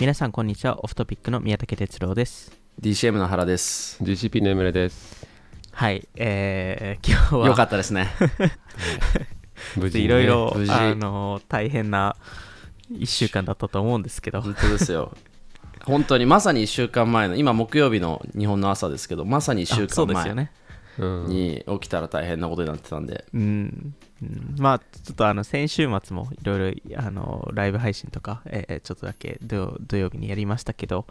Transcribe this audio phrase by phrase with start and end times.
[0.00, 0.78] 皆さんこんにちは。
[0.84, 2.52] オフトピックの宮武哲郎です。
[2.80, 4.00] DCM の原です。
[4.00, 5.26] GCP のエムレです。
[5.72, 6.06] はい。
[6.14, 8.06] えー、今日はよかったですね。
[9.76, 10.70] 無事いろいろ無事。
[10.70, 12.14] あの大変な
[12.92, 14.40] 1週間だったと思うんですけど。
[14.40, 15.16] 本当ですよ。
[15.84, 20.52] 本当にまさに1週間前の今木曜日の日本の朝ですけどまさに1週あそう間前ですよね。
[20.98, 21.26] うん。
[21.26, 23.24] に起きたら大変なことになってたんで。
[23.34, 24.56] うん、うん。
[24.58, 31.06] まあちょっとあの先週末もいろいろあのライブ配信とか、えーちょっとだけ土土曜日にやりましたけど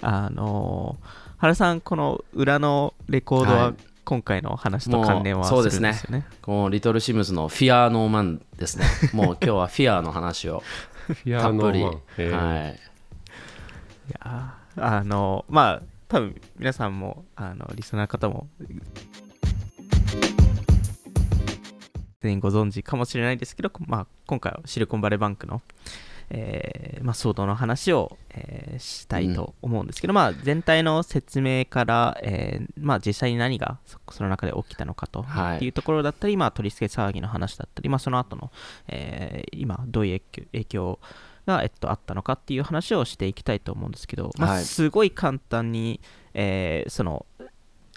[0.00, 0.96] あの
[1.38, 3.74] 原さんこの裏のレコードははい。
[4.08, 6.26] 今回の話と関連はするんもうそうですですよね。
[6.40, 8.86] このリトルシムズのフィアーノーマンですね。
[9.12, 10.62] もう今日はフィアーの話を
[11.04, 11.92] フィアノたっぷり、はい。
[12.24, 12.30] い
[14.24, 18.48] やーあのまあ多分皆さんもあのリスナーの方も
[22.20, 25.62] 全員ご存知かもしれないですけど、まあ、今回はシリコンバレーバンクの、
[26.30, 35.64] えーまあ、騒動の話を、えーしたいと思うんですけど、まあ、全体の説明から、えーまあ、実際に何がそその中で起きたのかとはい。
[35.64, 38.50] いうところだったり、まあ、取り付け騒ぎの話だったり、まあ、その後の、
[38.88, 40.20] えー今どういう
[40.52, 40.98] 影響
[41.46, 44.64] が、えっと、あったのかっていう話をしていきたいと思うんですけど、まあ、はい。
[44.64, 46.00] すごい簡単に、
[46.34, 47.26] えーその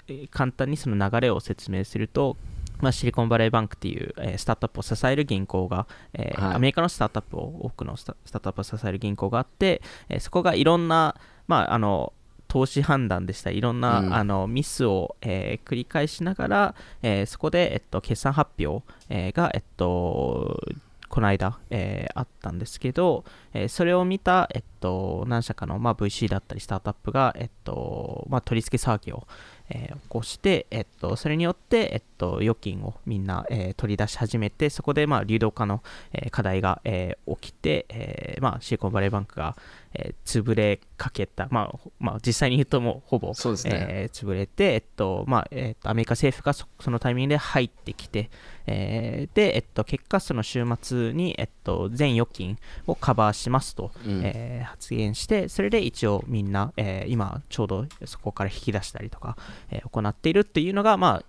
[0.08, 2.36] えー簡単にその流れを説明すると、
[2.82, 6.56] まあ、シリコンバレーバンクっていう、えースタートアップを支える銀行が、えーはい。
[6.56, 11.16] アメリカのスタートアップを多くのスタートアップを支える銀行があって、えーそこがいろんな、
[11.48, 12.12] まあ、あの
[12.48, 14.14] 投資判断でしたりいろんな、うん。
[14.14, 20.60] あのミスを、えー繰り返しながら、えーそこで、えっと、決算発表、えーが、えっと、
[21.08, 23.24] この間、えーあったんですけど、
[23.54, 29.26] えーそれを見た、えっと、何社かの、まあ、VC だったりスタートアップが、えっとまあ、取り付け騒ぎを、
[29.74, 39.56] えー起こして、えっと、それによって、えっと、預金をみんな、えー取り出し始めてそこで、まあ、流動化の、え課題が、え起きて、えまあ、シリコンバレーバンクが、
[39.94, 43.86] えー潰れかけた、まあほまあ、実際に言うともうほぼそうですね。
[43.88, 48.30] えー潰れて、えっとまあえっと、アメリカ政府がそそのタイミングで入ってきて、
[48.66, 54.22] えーで、えっと、結果、その週末に、えっと、全預金をカバーしますと、うん。
[54.24, 59.36] えー発言して、それで一応みんな、えー今、ちょうどそこから引き出したりとか、
[59.70, 61.24] えー行っているっていうのが、まあ、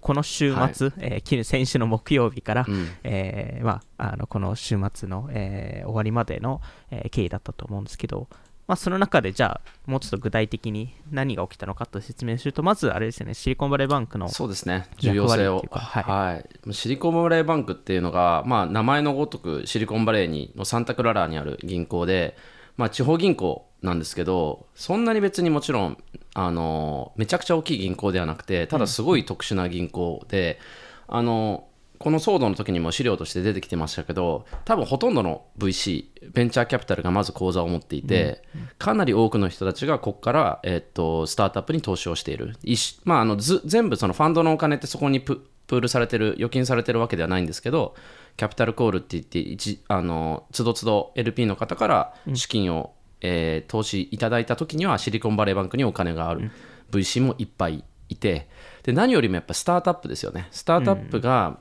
[0.00, 2.88] この週末、えー昨日先週の木曜日から、うん。
[3.04, 6.60] えーまあ、あのこの週末の、えー終わりまでの、
[6.90, 8.28] えー経緯だったと思うんですけど、
[8.68, 14.88] まあ、その中でじゃあもうちょっと具体的に何が起きたのかと説明するとまずあれですよねシリコンバレーバンクのそうですね。
[14.98, 15.64] 重要性を。
[15.70, 16.02] はい。
[16.02, 22.36] はい、シリコンバレーバンクっていうのが、まあ、名前のごとくシリコンバレーにのサンタクララにある銀行で、
[22.76, 26.02] まあ、地方銀行なんですけどそんなに別にもちろん
[26.34, 30.58] あのめちゃくちゃ大きい銀行ではなくてただすごい特殊な銀行で、
[31.06, 31.68] あの
[31.98, 38.42] この騒動の時にも資料として出てきてましたけど多分ほとんどの VC ベンチャーキャピタルがまず口座を持っていて、
[38.78, 47.94] かなり多くの人たちがここから、えっとスタートアップに投資をしている、いまあ、あのず全部そのファンドのお金ってそこにププールされてる預金されてるわけではないんですけど
[48.38, 56.50] キャピタルコールって言って一あのつどつど LP の方から資金を、えー投資いただいた時にはシリコンバレーバンクにお金がある
[56.90, 58.48] VC もいっぱいいて
[58.82, 60.48] で何よりもやっぱスタートアップですよね。
[60.50, 61.58] スタートアップが、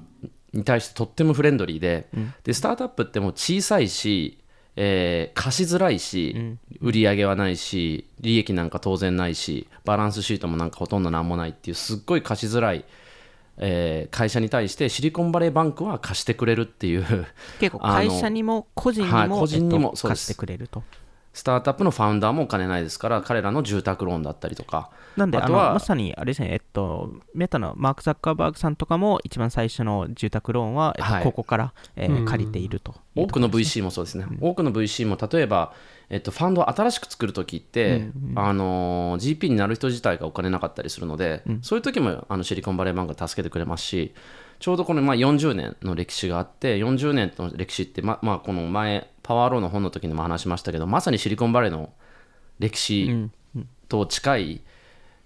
[0.53, 2.07] に対してとってもフレンドリーで,、
[2.43, 4.39] でスタートアップってもう小さいし、
[4.77, 12.85] えー貸しづらいし、売り上げはないし利益なんか当然ないしバランスシートもなんかほとんどなんもないっていうすっごい貸しづらい、
[13.57, 17.05] えー会社に対してシリコンバレーバンクは貸してくれるっていう
[17.59, 20.81] 結構会社にも個人にも,、はい個人にも貸してくれると
[21.37, 24.89] スタートアップのファウンダーもお金ないですから彼らの住宅ローンだったりとか。
[25.15, 31.23] なんでああとはのまさにあれですね、えっと、メタのマーク・ザッカーバーグさんとかも一番最初の住宅ローンは、えっとはい。
[31.23, 32.25] ここから、えーうん。
[32.25, 35.73] 借りているという多くの VC もそうですね、多くの VC も例えば、
[36.09, 44.15] えっと、ファンドを新しく作るときって、あのー GP になる人自体がお金なかったりするので、そういう時もあのシリコンバレーバンクが助けてくれますし
[44.59, 51.91] ちょうどこのまあ40年の歴史があって40年の歴史って、ままあ、この前パワーローの本の時にも話しましたけどまさにシリコンバレーの
[52.59, 53.29] 歴史
[53.87, 54.61] と近い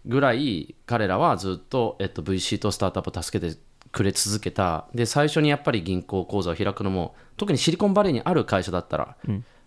[0.05, 3.57] ぐらい彼らはずっと、えっと、VC とスタートアップを助けて
[3.91, 4.87] くれ続けた。
[4.95, 9.15] で最初にやっぱり銀行口座を開くのも特にシリコンバレーにある会社だったら、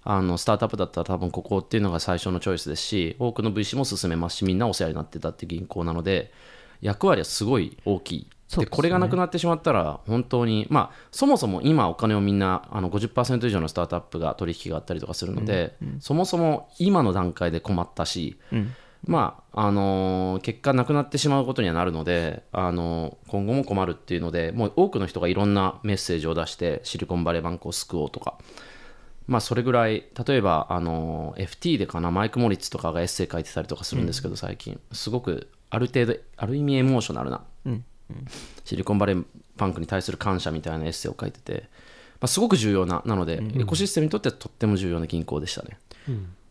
[0.02, 6.32] あのスタートアップだったら多分ここっていうのが最初のチョイスですし多くの VC も進めますしみんなお世話になってたって銀行なので
[6.80, 8.26] 役割はすごい大きい
[8.56, 18.38] でこれがなくなってしまったら本当にまあそもそも今お金をみんなあの50%以上のスタートアップが取引があったりとかするので、そもそも今の段階で困ったし、
[19.06, 28.46] まああのー結果なくなってしまうことにはなるので、あのー今後も困るっていうのでもう多くの人がいろんなメッセージを出してシリコンバレーバンクを救おうとかっ
[29.26, 34.78] まあそれぐらい例えばあの FT でかなマイク・モリッツとかがエッセイ書いてたりとかするんですけど、最近。
[34.92, 37.84] すごくある程度ある意味エモーショナルな、うん
[38.64, 39.24] シリコンバレー
[39.56, 41.68] バンクに対する感謝みたいなエッセイを書いてて、
[42.14, 45.78] まあ、すごく重要ななので、エコシステムにとってはとっても重要な銀行でしたね。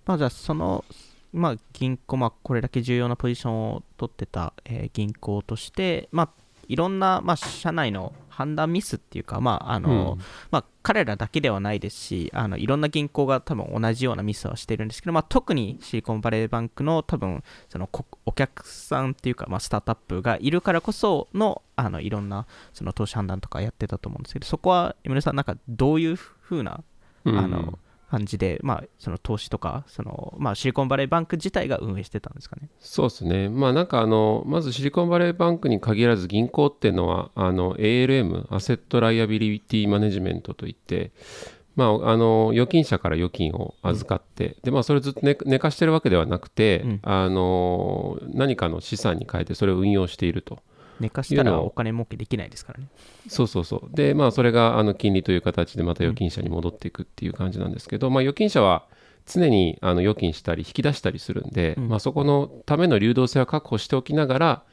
[0.06, 0.84] まあじゃあその、
[1.32, 6.30] まあ、銀行、まあ、これだけ重要なポジションを取ってた、えー銀行として、まあ、
[6.68, 10.20] いろんな、まあ、社内の判断ミスっていうか、まああのうん。
[10.52, 26.84] まあ、彼らだけではないですしあのいろんな銀行が多分同じようなミスはしてるんですけど、まあ、特にシリコンバレーバンクの多分そのこお客さんっていうか、まあ、スタートアップがいるからこそのあのいろんなその投資判断とかやってたと思うんですけどそこは井村さんなんかどういうふうな
[27.26, 27.38] うん。
[27.38, 27.80] あの
[28.14, 32.70] 感じで、まあ、その投資とかその、まあ、シリコンバレーバンク自体が運営してたんですかね。
[32.80, 41.12] そうですね、まあなんかあの、まずシリコンバレーバンクに限らず銀行っていうのは、あの ALM、アセット・ライアビリティ・マネジメントといって、
[41.76, 50.60] まあ、あの預金者から預金を預かって、でまあ、それをずっと寝寝かしてるわけではなくて、うんあの何かの資産に変えてそれを運用していると。
[51.00, 52.88] 寝かしたらお金儲けできないですからね。
[53.28, 53.96] そうそうそう。
[53.96, 58.86] で、まあ、それがあの金利という形でまた預金者に戻っていくっていう感じなんですけど、まあ、預金者は
[59.26, 64.64] 常にあの預金したり引き出したりするんで、うんまあ、そこのための流動性は確保しておきながら、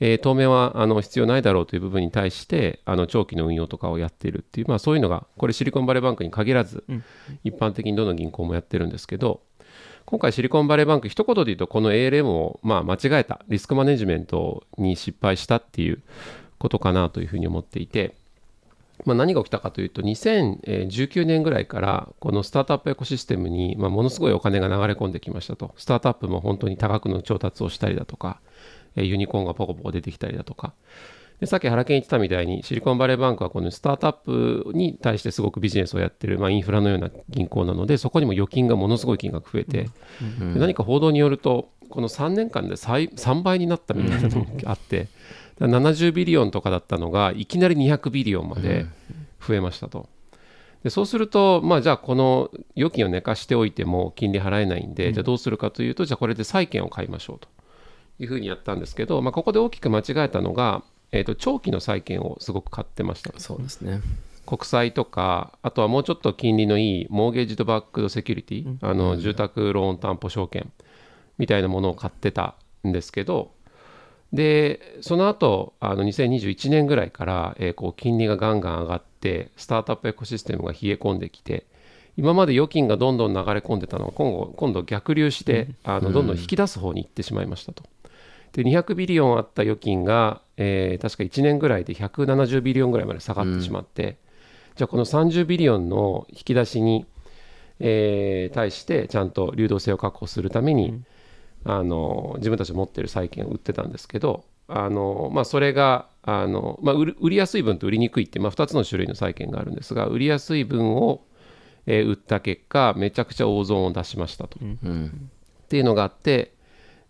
[0.00, 7.04] えー当面はあの必要ないだろうという部分に対してあの長期の運用とかをやっているっていう、まあ、そういうのがこれシリコンバレーバンクに限らず、うん
[7.44, 9.42] 一般的にどの銀行もやってるんですけど
[10.10, 13.42] 今回シリコンバレーバンク一言で言うとこの ALM をまあ間違えた。
[13.48, 16.00] リスクマネジメントに失敗したっていう
[16.58, 18.14] ことかなというふうに思っていて、
[19.04, 25.74] まあ、何が起きたかというと2019年ぐらいからこのスタートアップエコシステムにまものすごいお金が流れ込んできましたと。
[25.76, 28.40] スタートアップも本当に多額の調達をしたりだとか
[28.96, 30.72] ユニコーンがポコポコ出てきたりだとか。
[31.40, 39.90] でさっき原健言ってたみたいにシリコンバレーバンクはこのスタートアップに対してすごくビジネスをやってる、まあ、インフラのような銀行なのでそこにも預金がものすごい金額増えて、で
[40.58, 45.08] 何か報道によるとこの3年間で最3倍になったみたいなのもあって、
[45.58, 48.86] だから70ビリオンとかだったのがいきなり200ビリオンまで
[49.40, 50.08] 増えましたと。
[50.82, 57.48] でそうすると、まあ、じゃあこの預金を寝かしておいても金利払えないんで、じゃあどうするかというとじゃあこれで債券を買いましょうと
[58.18, 60.82] いうふうにやったんですけど、まあ、ここで大きく間違えたのが、
[61.12, 64.00] えー、と長期の債券をすごく買ってましたとそうですね。
[64.46, 70.72] 国債とかあとはもうちょっと金利のいいモーゲージドバックドセキュリティ、あの住宅ローン担保証券
[71.36, 72.54] みたいなものを買ってた
[72.86, 73.52] んですけど
[74.32, 81.66] でその後あの2021年ぐらいから、えーこう金利がガンガン上がってスタートアップエコシステムが冷え込んできて
[82.18, 87.84] 今まで預金がどんどん流れ込んでたのが今後今度逆流して、あのどんどん引き出す方に行ってしまいましたと。
[88.52, 94.18] で200ビリオンあった預金が、えー確か1年ぐらいで170ビリオンぐらいまで下がってしまって、
[94.76, 97.06] じゃあこの30ビリオンの引き出しに、
[97.80, 101.02] えー対してちゃんと流動性を確保するために、
[101.64, 111.22] あの自分たち持ってる債券を売ってたんですけどあの、まあ、それがあの、まあ、売りやすい分と売りにくいって、まあ、2つの種類の債券があるんですが売りやすい分を、
[111.86, 114.58] えー売った結果めちゃくちゃ大損を出しましたと。
[114.60, 115.30] うん。
[115.64, 116.52] っていうのがあって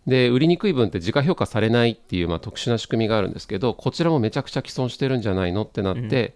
[0.09, 6.35] で売りにくい分って自家評価されないっていう、まあ、特殊な仕組みがあるんですけどこちらもめちゃくちゃ既存してるんじゃないのってなって、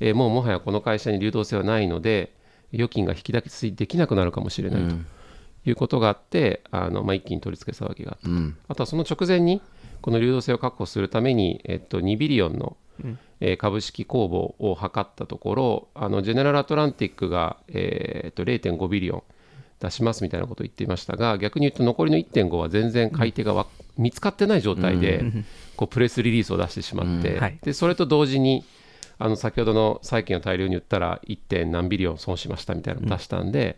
[0.00, 2.32] えーもうもはやこの会社に流動性はないので
[2.72, 4.94] 預金が引き出しできなくなるかもしれないと
[5.68, 8.28] いうことがあって、あのまあ、一気に取り付け騒ぎがあった。
[8.28, 8.56] うん。
[8.68, 9.60] あとはその直前に
[10.00, 12.76] この流動性を確保するために、えっと、2ビリオンの、
[13.40, 19.22] えー株式公募を図ったところあのジェネラルアトランティックが、えーっと0.5ビリオン
[19.80, 23.66] 出しますみたいなことを言っていましたが逆に言うと残りの1.5は全然買い手がわ
[23.96, 25.24] 見つかってない状態で、
[25.76, 28.64] こうプレスリリースを出してしまって、うんはいでそれと同時に
[29.18, 31.38] あの先ほどの債券を大量に売ったら 1.
[31.48, 33.76] 点何ビリオン損しましたみたいなのを出したんで、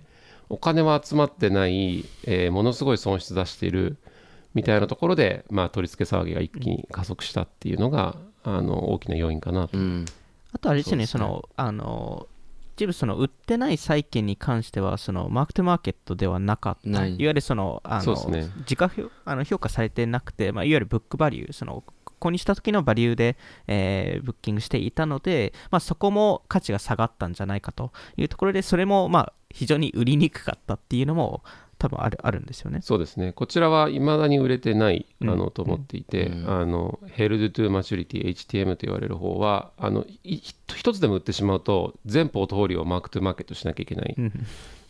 [0.51, 3.97] お金は集まってない、えーものすごい損失出している
[4.55, 9.79] みたいなところで、まあ、取り付け騒ぎが一気に加速したっていうのが、あの大きな要因かなと。
[9.79, 10.05] うん。
[10.53, 12.27] あとあれですよね、その、あの、
[12.81, 17.11] 一部その売ってない債券に関しては、そのマークトゥマーケットではなかった、ない。
[17.11, 18.49] いわゆるその、あの、ね。
[18.61, 21.85] 自家評あの評価されてなくて、まあ、いわゆるブックバリュー、その、
[22.19, 31.43] 購入した時のバリューで、えーブッキングしていたので、まあ、そこも価値が下がったんじゃないかというところで、それもまあ非常に売りにくかったっていうのも
[31.81, 32.81] 多分あるあるんですよね。
[32.83, 33.33] そうですね。
[33.33, 35.39] こちらはいまだに売れてないあうん。
[35.39, 36.49] のと思っていて、うん。
[36.51, 44.33] あのヘルドゥトゥマチュリティ HTM と言われる方はあの一つでも売ってしまうと全ポートフォリオをマークトゥマーケットしなきゃいけないうん。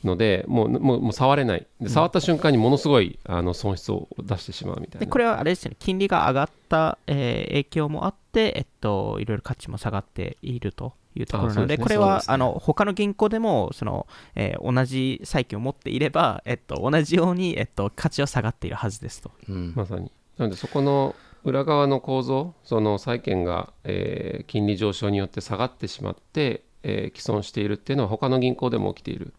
[0.02, 1.66] のでもうもうもう触れない。
[1.80, 5.00] で触った瞬間にものすごいあの損失を出してしまうみたいな。
[5.00, 11.82] でこれはあれですよね、金利が上がった、えー影響もあって、えっと、いろいろ価値も下がっているというところなので、ですね。
[11.84, 12.24] これは、ね。
[12.26, 19.30] あの他の銀行でもその、えー同じ債券を持っていれば、えっと、同じように、えっと、価値は下がっているはずですと。
[19.48, 19.72] うん。
[19.74, 20.12] まさに。
[20.38, 21.14] なのでそこの
[21.44, 29.34] 裏側の構造その債券が、えー金利上昇によって下がってしまって、えー既存しているっていうのは他の銀行でも起きている、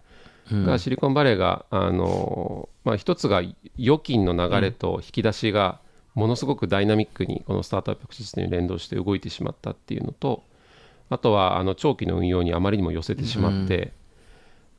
[0.52, 0.66] うん。
[0.66, 3.42] がシリコンバレーが、あのーまあ、一つが
[3.80, 5.80] 預金の流れと引き出しが
[6.16, 10.44] ものすごくダイナミックにこのスタートアップシステムに連動して動いてしまったっていうのと
[11.12, 13.92] あとはあの長期の運用にあまりにも寄せてしまって、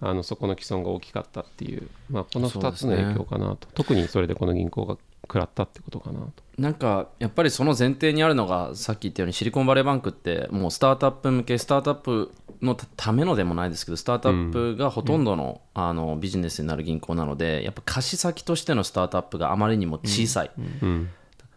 [0.00, 6.30] あのそこの既存が大きかったっていう、まあ、この2つの影響かなと、特にそれでこの銀行が食らったってことかなと。
[6.56, 20.50] なんかやっぱりその前提にあるのがさっき言ったようにシリコンバレーバンクってもうスタートアップ向けスタートアップのたためのでもないですけどスタートアップがほとんどの,、あのビジネスになる銀行なのでやっぱ貸し先としてのスタートアップがあまりにも小さい、
[20.82, 21.10] うん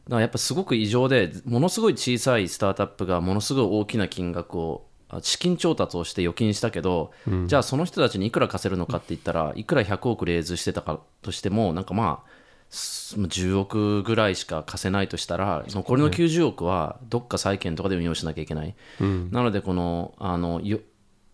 [0.07, 7.11] だやっぱすごく異常でものすごい小さいスタートアップがものすごい大きな金額をあ資金調達をして預金したけど、
[7.45, 12.29] じゃあその人たちにいくら貸せるのかって言ったらいくら100億レーズしてたかとしてもなんかまあ
[12.69, 20.79] す10億ぐらいしか貸せないとしたら残りの90億はどっか債券とかで運用しなきゃいけない、なのでこのあのよ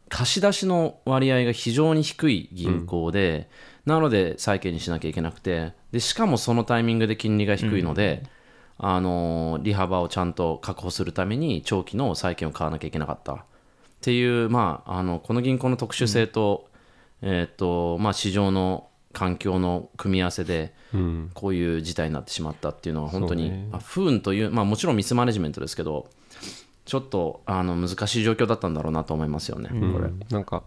[0.10, 3.50] 貸し出しの割合が非常に低い銀行で、
[3.86, 8.24] なので債券にしなきゃいけなくてでしかもそのタイミングで金利が低いので、
[8.84, 13.34] あの利幅をちゃんと確保するために長期の債券を買わなきゃいけなかった。
[13.34, 13.38] っ
[14.02, 16.68] ていう、まあ、あのこの銀行の特殊性と,、
[17.22, 21.32] えーっとまあ、市場の環境の組み合わせでうん。
[21.34, 23.68] こういう事態になってしまったっていうのは本当に、そうね。
[23.72, 26.10] まあ不運という、まあ、もちろんミスマネジメントですけど
[26.86, 30.10] ちょっとあの難しい状況だったんだろうなと思いますよね、これ。
[30.30, 30.64] なんか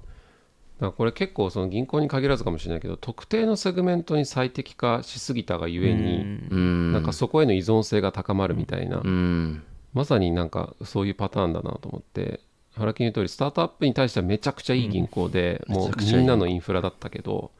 [0.85, 6.93] なんかこれ結構その銀行に限らずかもしれないけど特定のセグメントに最適化しすぎたがゆえに、うん。
[6.93, 9.63] なんかそこへの依存性が高まるみたいな、うん。
[9.95, 12.41] まさになんかそういうパターンだなと思って
[12.75, 17.51] 原木の言う通りスタートアップに対してはめちゃくちゃいい銀行で、もうみんなのインフラだったけど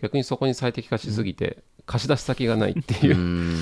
[0.00, 3.16] 逆にそこに最適化しすぎて貸し出し先がないっていう。
[3.16, 3.56] う、ん。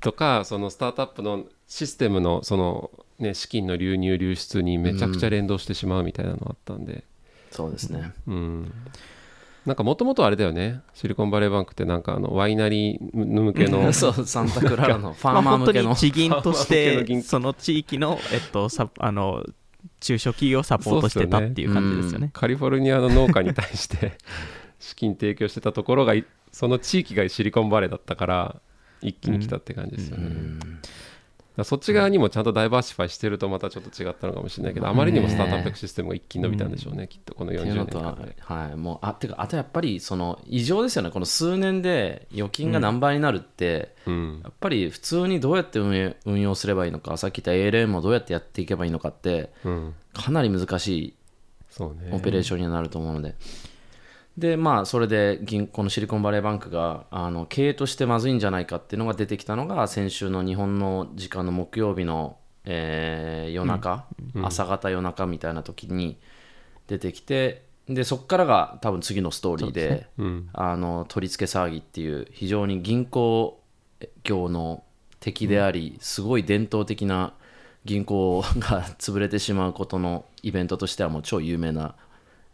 [0.00, 7.04] とかそのスタートアップのシステムのその、ね、資金の流入流出にめちゃくちゃ連動してしまうみたいなのあったんで、
[7.52, 8.12] そうですね。
[8.26, 8.72] うん、
[9.64, 15.96] なんかもともとあれだよねシリコンバレーバンクってなんかあのワイナリー向けの そう、サンタクララのフ ァまあ、ーマー向けのに。
[15.96, 19.44] 地銀として その地域の、えっと、さあの
[20.00, 22.30] 中小企業をサポートしてたっていう感じですよね。
[22.32, 24.18] カリフォルニアの農家に対して
[24.80, 28.56] 資金提供してたところがいその地域がシリコンバレーだったから
[29.00, 30.78] 一気に来たって感じですよね、だから
[31.64, 44.40] そっち側にもちゃんとダイバーシファイしてるとまたちょっと違ったのかもしれないけどあまりにもスタートアップシステムが一気に伸びたんでしょうね、きっとこの40っていうのと年間ではい、もうあてかあとやっぱりその異常ですよね、この数年で預金が何倍になるって、うん。
[44.42, 49.94] やっぱり普通にどうやって運営運用すればいいのか、さっき言った ALM をどうやってやっていけばいいのかって、うん。
[50.14, 51.14] かなり難しい
[52.10, 53.34] オペレーションになると思うので。
[54.36, 64.06] でまあそれで銀行のシリコンバレーバンクがあの経営としてまずいんじゃないかっていうのが出てきたのが先週の日本の時間の木曜日の、えー夜中、
[64.42, 66.18] 朝方夜中みたいな時に
[66.86, 70.48] 出てきてでそこからが多分次のストーリーでうん。
[70.52, 73.60] あの取り付け騒ぎっていう非常に銀行
[74.24, 74.84] 業の
[75.20, 77.34] 敵であり、すごい伝統的な
[77.84, 81.94] 銀行が 潰れてしまうことのイベントとしてはもう超有名な、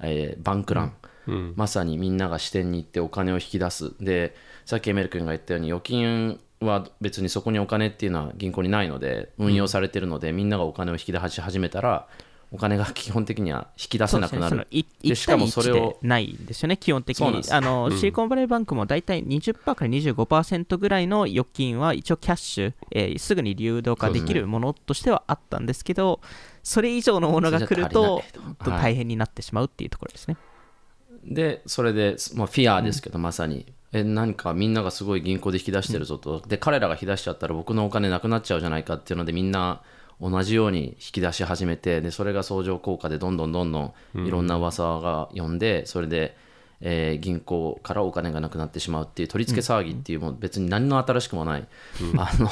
[0.01, 0.93] えーバンクラン、
[1.29, 1.53] うん。
[1.57, 3.93] まさにみんなが支店に行ってお金を引き出す。
[4.01, 4.35] で
[4.67, 12.09] さっきエメル君が言ったように預金は別にそこにお金っていうのは銀行にないので運用されてるので、みんながお金を引き出し始めたら
[12.51, 14.51] お金が基本的には引き出せなくなる。
[14.51, 17.45] そのい1でしかも対1それをでないんですよね、基本的に。
[17.45, 26.21] そうなんシリコンバレーバンクも大体20%から25%ぐらいの預金は一応キャッシュ、えーすぐに流動化できるものとしてはあったんですけど、
[26.63, 28.23] それ以上のものが来ると
[28.65, 30.37] 大変になってしまうっていうところですね。
[31.25, 33.67] でそれで、まあ、フィアーですけど、まさに。
[33.91, 39.81] え何かみんながすごい銀行で引き出してるぞと、で彼らが引き出しちゃったら僕のお金なくなっちゃうじゃないかっていうのでみんな
[40.21, 46.37] 同じように引き出し始めてでそれが相乗効果でどんどんどんどんいろんな噂が呼んで、それで、
[46.83, 51.67] えー銀行からお金がなくなってしまうっていう取り付け騒ぎっていうもう別に何の新しくもない、
[52.19, 52.51] あの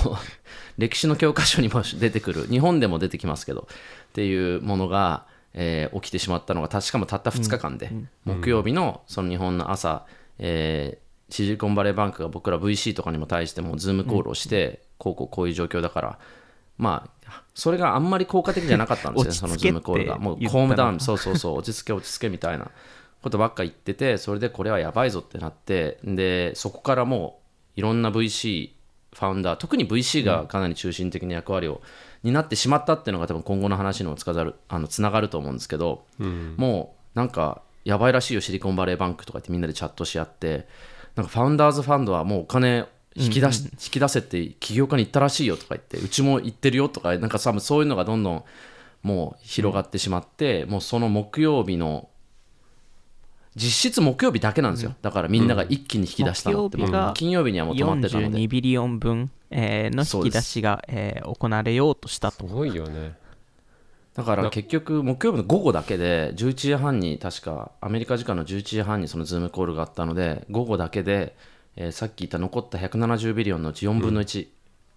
[0.78, 7.90] 歴史の教科書にも出てくる日本でも出てきますけどっていうものが、えー起きてしまったのがたしかもたった2日間で、
[8.24, 10.06] 木曜日のその日本の朝、
[10.38, 16.18] えーシリコンバレーバンクが僕ら VC とかにも対してもズームコールをして、こうこうこういう状況だから
[16.78, 20.18] まあそれがあんまり効果的じゃなかったんですよね そのズームコールが。
[20.18, 22.70] もうコームダウンそうそうそう落ち着け落ち着けみたいな
[23.22, 27.40] ことばっか言っててそれでこれはやばいぞってなってでそこからも
[27.76, 28.70] ういろんな VC
[29.12, 31.80] ファウンダー特に VC がかなり中心的な役割を
[32.22, 36.04] 担ってしまったっていうのが多分今後の話にもつかざるあのつながると思うんですけど、
[36.56, 40.66] もうなんかやばいらしいよシリコンバレーバンクとかってみんなでチャットし合って
[41.14, 48.44] なんかファウンダーズファンドはもうお金引き出し、引き出せって起業家に言ったらしいよとか言ってうちも言ってるよとかなんか多分そういうのがどんどん
[49.02, 52.08] もう広がってしまって、もうその木曜日の
[53.54, 58.38] 実質木曜日だけなんですよ、だからみんなが一気に引き出したのって、木曜日がもう金曜日にはもう止まってたので。
[58.38, 62.46] 42ビリオン分、えーの引き出しが、えー行われようとしたと。
[62.46, 63.14] すごいよね。
[64.14, 71.36] だから結局木曜日の午後だけで11時半に確かアメリカ時間の11時半にそのズームコールがあったので午後だけで、
[71.76, 74.46] えーさっき言った残った170ビリオンのうち4分の1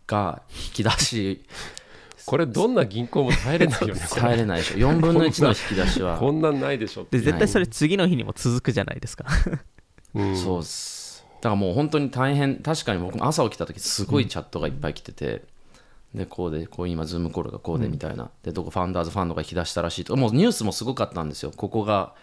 [0.08, 1.46] が引き出し、
[2.26, 4.78] これどんな銀行も耐えれないよね 耐えれないでしょ。
[4.78, 6.18] 4分の1の引き出しは。
[6.20, 9.26] こんなんないでしょってで絶対それ次の日にも続くじゃないですか。
[10.16, 10.38] うん。
[10.38, 10.98] そうです。
[10.98, 10.99] だ
[11.44, 15.44] からもう本当に大変確かに僕も朝起きた時すごいチャットがいっぱい来てて、
[16.14, 20.16] でこうでこう今ズームコールがこうでみたいな、でどこファウンダーズファンドが引き出したらしいと。
[20.18, 21.52] もうニュースもすごかったんですよ。
[21.56, 22.14] ここが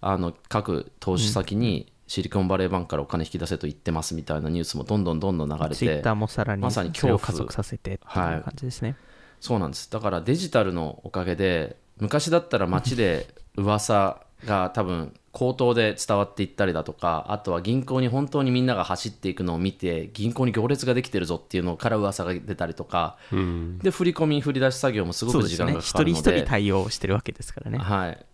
[0.00, 7.48] あの各投資先にシリコンバレーバンクからお金引き出せと言ってますみたいなニュースもどんどんどんどん流れてツイッターもさらにまさにそれを恐怖。
[7.48, 8.96] 加速させてっていう感じですね。
[9.40, 9.90] そうなんです。
[9.90, 25.32] だからデジタルのおかげで昔だったら街で噂が多分口頭で伝わっていったりだとかあとは銀行に本当にみんなが走っていくのを見て銀行に行列ができてるぞっていうのから噂が出たりとかうんで振り込み振り出し作業もすご。
[25.32, 27.76] く時間がかかるので一人対応してるわけですからね。
[27.76, 28.26] はい、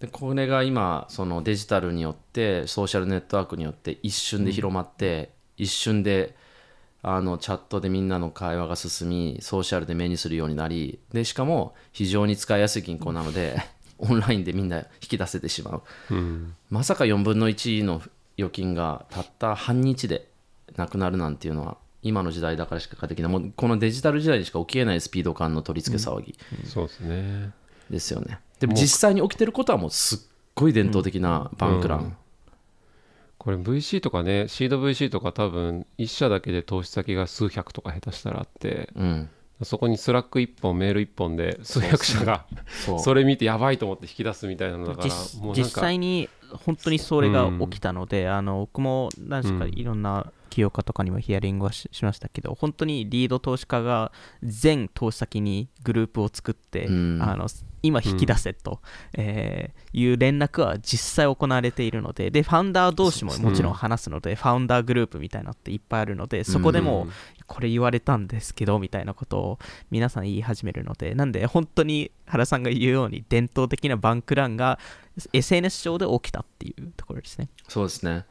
[0.00, 6.34] でこれが今そのデジタルによってソーシャルネットワークによって一瞬で広まって、一瞬で
[7.02, 13.60] あのチャットでみんなの会話が進みソーシャルで目にするようになりでしかも非常に使いやすい銀行なので
[13.98, 16.14] オンラインでみんな引き出せてしまう。
[16.14, 16.54] うん。
[16.70, 18.02] まさか4分の1の
[18.38, 20.28] 預金がたった半日で
[20.76, 23.32] なくなるなんていうのは今の時代だからしかできない。
[23.32, 27.52] もうこのデジタル時代にしか起きえないスピード感の取り付け騒ぎ、そうですね。
[27.90, 28.40] ですよね。
[28.60, 30.18] でも実際に起きてることはもうすっ
[30.54, 32.16] ごい伝統的なバンクラン、うん。
[33.38, 38.90] これ VC とかねシード VC とか多分1社だけで投資先が数百とか下手したらあって。
[38.94, 39.30] うん
[39.62, 42.46] そこに Slack 1本メール1本で数百社が
[42.98, 46.28] それ見てやばいと思って引き出すみたいなのだから実もうなんか実際に
[46.64, 49.70] 本当にそれが起きたので、あの僕も何しかうん。
[49.70, 57.22] いろんな起業家とかにもヒアリングはししましたけど本当にリード投資家が全投資先にグループを作って、うん。
[57.22, 57.48] あの
[57.86, 58.80] 今引き出せと、
[59.14, 67.12] えーいう連絡は実際行われているのででファウンダー同士ももちろん話すので、ファウンダーグループみたいなのっていっぱいあるのでそこでもう、うん
[67.46, 69.58] これ言われたんですけどみたいなことを
[69.90, 74.78] 皆さん言い始めるのでなんで本当に原さんが言うように伝統的なバンクランが
[75.32, 77.48] SNS 上で起きたっていうところですね。
[77.68, 78.24] そうですね。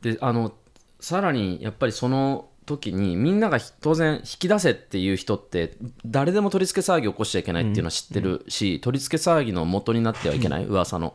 [0.00, 0.54] であの
[0.98, 11.14] さらにやっぱりその時にみんながひ当然引き出せっていう人って誰でも取り付け騒ぎを起こしちゃいけないっていうのは知ってるし、取り付け騒ぎの元になってはいけない、噂の。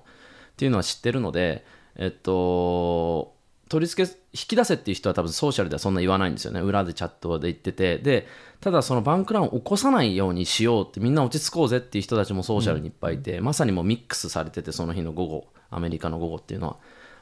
[0.53, 3.33] っていうのは知ってるのでえっと
[3.69, 6.59] 取り付け引き出せっていう人は多分ソーシャルではそんな言わないんですよね。
[6.59, 7.97] 裏でチャットで言ってて。
[7.97, 8.27] で
[8.59, 16.77] ただそのバンクランを起こさないようにしようってみんな落ち着こうぜっていう人たちもソーシャルにいっぱいいて、まさにもうミックスされててその日の午後アメリカの午後っていうのは。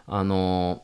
[0.07, 0.83] あの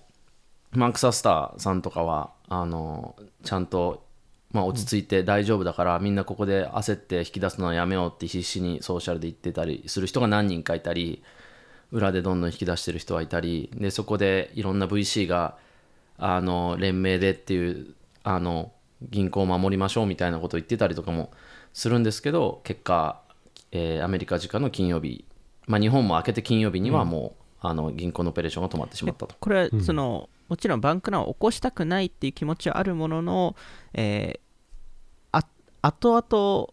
[0.71, 4.05] マーク・サスターさんとかはあのちゃんと、
[4.51, 11.23] まあ、落ち着いて大丈夫だから、みんなここで焦って引き出すのはやめようって必死にソーシャルで言ってたりする人が何人かいたり
[11.91, 15.57] 裏でどんどん引き出してる人はいたりでそこでいろんな VC が
[16.17, 21.31] あの連名でっていうあの銀行を守りましょうみたいなことを言ってたりとかも
[21.73, 23.21] するんですけど結果、
[23.71, 25.25] えーアメリカ時間の金曜日、
[25.65, 29.35] まあ、日本も明けて金曜日にはもう、あの銀行のオペレーションが止まってしまったと。
[29.39, 33.55] これはその、もちろんバンクランを起こしたくないっていう気持ちはあるものの、
[33.93, 34.43] えー
[35.85, 36.23] 後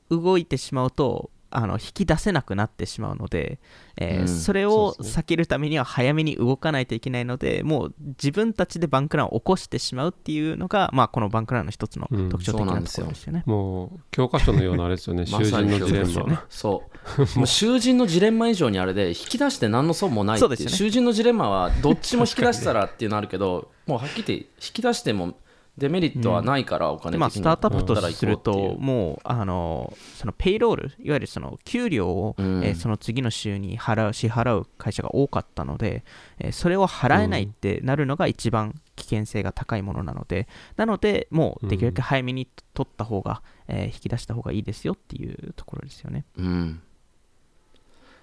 [0.08, 3.58] 々動いてしまうとあの引き出せなくなってしまうので、
[3.96, 12.28] えーうんそれを避けるためには早めに動かないといけないのでもう自分たちでバンクランを起こしてしまうっていうのが、まあ、このバンクランの一つのうん。
[12.28, 13.32] 特徴的なとですよころですよ。
[13.32, 13.42] ね。
[13.46, 16.84] もう教科書のようなあれですよね囚人のジレンマ、そ
[17.16, 17.38] う。
[17.38, 20.48] もう囚人のジレンマ以上にあれで引き出して何の損もないっていう。
[20.48, 20.76] そうですよね。
[20.76, 25.34] 囚人のジレンマはどっちも引き出したらっていうのあるけどもうはっきり言って引き出しても
[25.80, 32.62] デメリットはないから、お金的にでまあ、スタートアップとすると、もうあのそのペイロール、いわゆるその給料を、うん。
[32.62, 36.04] えーその次の週に払う支払う会社が多かったので、
[36.38, 46.26] えーそれを払えないってなるのが一番危険性が高いものなので、なので、もうできるだけ早めに取った方が、えー引き出した方がいいですよっていうところですよね。
[46.36, 46.82] うん、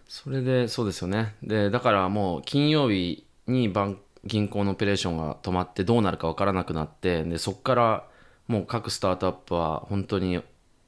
[0.08, 1.36] それでそうですよね。
[1.42, 8.08] でだからもう金曜日にバン銀行のオペレーションが止まってどうなるか分からなくなってでそこから
[8.48, 10.42] もう各スタートアップは本当に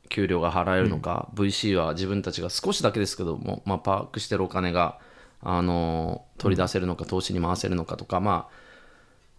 [0.10, 5.00] 給料が払えるのか、VC は自分たちが少しだけですけども、まあ、パークしてるお金が
[5.42, 8.50] あの取り出せるのか、投資に回せるのかとか、ま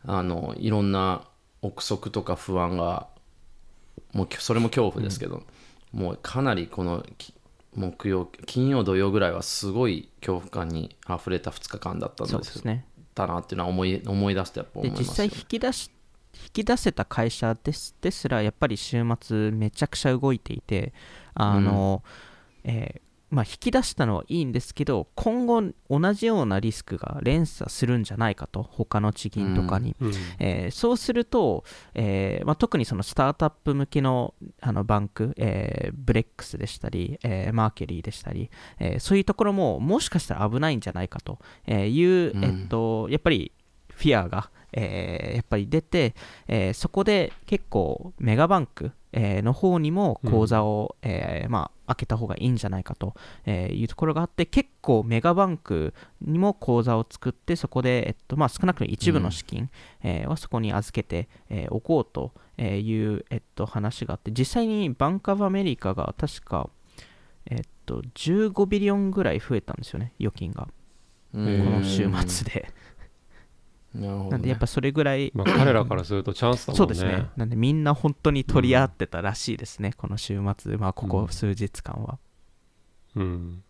[0.07, 1.25] あ、あのいろんな
[1.61, 3.09] 憶測とか不安が
[4.13, 5.43] もうそれも恐怖ですけど、
[5.93, 7.35] もうかなりこのき
[7.75, 12.85] 木曜金曜土曜ぐらいはすごい恐怖感にあふれた2日間だったんでですすね
[13.27, 15.91] だなっていうのは思い思い出すとやっぱ思で実際いますよ引き出し
[16.43, 20.93] 引き出せた会社ですですらやっぱり週末めちゃくちゃ動いていて
[21.35, 22.03] あの、
[22.65, 30.13] えーまあ、引き出したのはいいんですけど今後同じようなリスクが連鎖するんじゃないかと他の地銀とかに、うん。
[30.39, 31.65] えーそうすると、
[31.95, 42.45] えーまあ、特にそのスタートアップ向けのあのバンク、えーブレックスでしたり、えーマーケリーでしたり、えーそういうところももしかしたら危ないんじゃないかとえーいう、うん。
[42.45, 43.53] えっと、やっぱり
[43.93, 46.15] フィアが、えーやっぱり出て、
[46.49, 59.71] えーそこで結構メガバンク、えーの方にも口座を、えーまあ、開けた方がいいんじゃないかとえーいうところがあって結構メガバンクにも口座を作ってそこで、えっとまあ、少なくとも一部の資金、
[60.03, 66.69] えーはそこに預けて、えーおこうという、えっと、話があって実際にバンク・オブ・アメリカが確か、
[67.47, 70.69] えっと、15ビリオンぐらい増えたんですよね預金が。
[71.35, 71.65] うん。
[71.65, 72.73] この週末で。
[73.95, 76.79] なるほど、ね、なんでやっぱそれぐらい、まあ、彼らからするとチャンスだもんね。
[76.79, 77.29] そうですね。
[77.37, 82.19] なんでみんな本当に取り合ってたらしいですね、この週末、まあここ数日間は。
[83.17, 83.63] うん。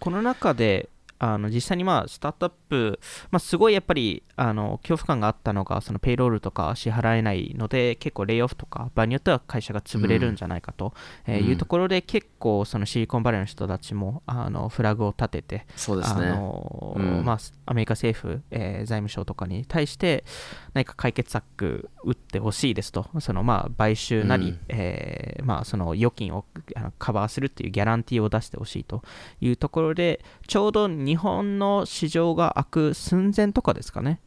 [0.00, 0.88] この中で、
[1.20, 2.98] あの実際にまあスタートアップ、
[3.30, 10.94] まあ、すごいやっぱりあの恐怖感があったのがそのペイロールとか支払えないので結構レイオフとか場合によっては会社が潰れるんじゃないかと、
[11.26, 16.30] えいうところで結構そのシリコンバレーの人たちもあのフラグを立ててあそうですね。
[16.30, 17.24] のうん。
[17.24, 20.24] まあ、アメリカ政府、えー財務省とかに対して
[20.72, 23.06] 何か解決策打ってほしいですと。
[23.20, 24.58] そのまあ買収なり、うん。
[24.68, 26.44] えーまあ、その預金を
[26.76, 29.02] あのカバーするっていうギャランティーを出してほしいと
[29.40, 34.20] いうところでちょうど日本の市場が開く寸前とかですかね、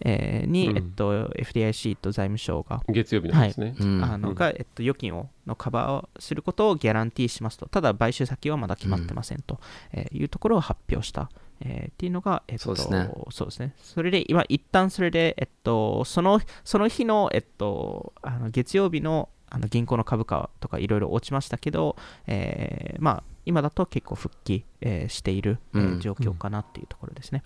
[0.00, 0.76] えーに、うん。
[0.76, 2.82] えっと、FDIC と財務省が。
[2.86, 4.04] 月曜日なんですね、うん。
[4.04, 9.58] あのが、えっと、預金をのカバーすることをギャランティーしますと、ただ買収先はまだ決まってませんと、
[9.94, 13.10] えーいうところを発表した、えーっていうのが、えっと、そうですね。
[13.30, 13.74] そうですね。
[13.78, 25.58] それで今、一旦それで、えっと、そのその日の、えっと、あの月曜日のあの銀行の株価とかいろいろ落ちましたけど、えーまあ、今だと結構復帰、えーしている、
[26.00, 27.42] 状況かなっていうところですね。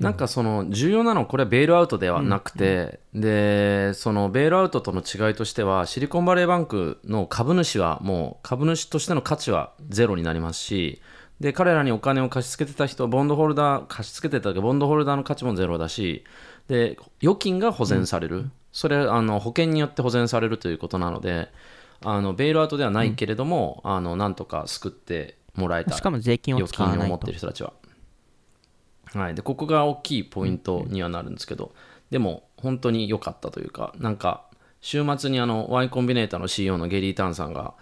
[0.00, 11.02] なんかその重要なのはこれはベールアウトではなくて、でそのベールアウトとの違いとしてはシリコンバレーバンクの株主はもう株主としての価値はゼロになりますし
[11.40, 16.24] で彼らにお金を貸し付けてた人ボンドホルダー貸し付けてたけどボンドホルダーの価値もゼロだし
[16.68, 21.48] で預金が保全される、それあの保険によって保全されるということなので
[22.04, 27.38] あのベールアウトではないけれども、あのなんとか救ってもらえたしかも税金を預使わないと金を持ってる。
[27.38, 27.72] 人たちは。
[29.14, 31.74] はい、でここが大きいポイントにはなるんですけど、
[32.10, 34.44] でも本当に良かったというか、なんか
[34.80, 37.74] 週末にあの Y コンビネーターの CEO のゲリー・タンさんが、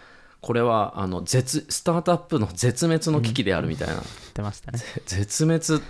[0.47, 4.79] これはあの絶スタートアップの絶滅の危機であるみたいな、言ってましたね。
[5.05, 5.83] 絶滅、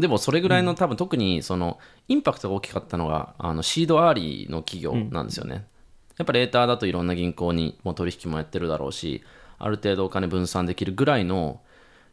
[0.00, 5.66] でもそれぐらいの多分特にそのインパクトが大きかったのがあのシードアーリーの企業なんですよね。
[6.18, 9.24] やっぱレーターだといろんな銀行にも取引もやってるだろうし、
[9.58, 11.60] ある程度お金分散できるぐらいの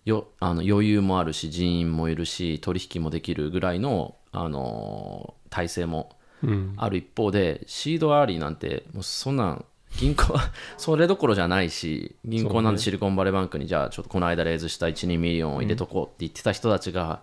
[0.04, 6.74] よあの余裕もあるし、人員もいるし、取引もできるぐらいの、あのー体制もうん。
[6.78, 9.66] ある一方で、シードアーリーなんて、もうそんなん、
[10.00, 17.22] 銀行はそれどころじゃないし、銀行なんてシリコンバレーバンクに、じゃあちょっとこの間 raise した1、2 million を入れとこうって言ってた人たちが、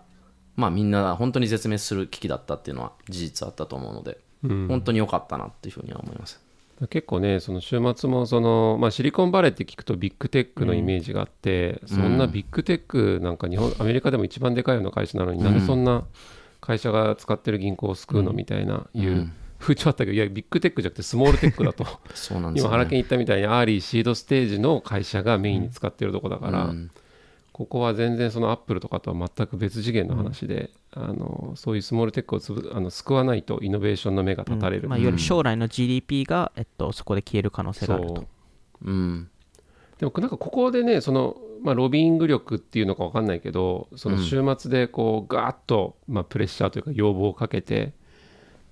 [0.55, 4.67] まあみんな本当に絶滅する危機だったっていうのは事実あったと思うので、うん。
[4.67, 6.41] 本当に良かったなっていうふうには思います。
[6.89, 16.05] 結構ねその週末もその、まあ、シリコンバレーって聞くとビッグテックのイメージがあって、そんなビッグテックなんか日本アメリカでも一番でかいような会社なのに、なんでそんな
[16.59, 22.75] 会社が使ってる銀行を救うのみたいないう風潮あったけどいやビッグテックじゃなくてスモールテックだと そうなんですよ、ね。
[22.75, 26.91] 今原健言ったみたいにアーリーシードステージの会社がメインに使ってるとこだから、うん
[27.53, 38.27] ここは全然そのアップルとかとは全く別次元の話で、あのそういうスモールテックをつぶあの救わないとイノベーションの芽が断たれる、まあ、いわゆる将来の GDP が、えっと、そこで消える可能性があるとそう。
[38.85, 39.29] うん。
[39.99, 47.93] でもなんかここでねその、まあ、ロビーイング力っていうのか分かんないけどその週末でこうガーッと、まあ、プレッシャーというか要望をかけて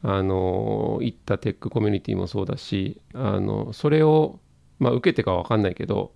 [0.01, 4.39] あの行ったテックコミュニティもそうだしあのそれを、
[4.79, 6.13] まあ、受けてか分かんないけど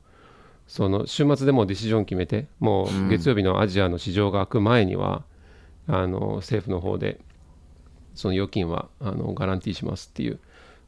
[0.68, 5.24] その週末でもうディシジョン決めてもう月曜日のアジアの市場が開く前には、
[5.88, 7.20] あの政府の方で
[8.16, 10.40] その預金はあのガランティーしますっていう